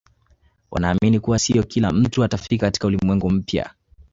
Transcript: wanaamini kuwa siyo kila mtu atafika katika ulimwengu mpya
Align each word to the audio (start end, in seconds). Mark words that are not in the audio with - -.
wanaamini 0.71 1.19
kuwa 1.19 1.39
siyo 1.39 1.63
kila 1.63 1.91
mtu 1.91 2.23
atafika 2.23 2.65
katika 2.67 2.87
ulimwengu 2.87 3.29
mpya 3.31 3.71